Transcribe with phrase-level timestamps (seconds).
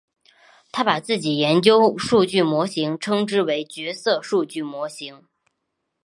[0.71, 5.25] 他把自己研究数据模型称之为角色数据模型。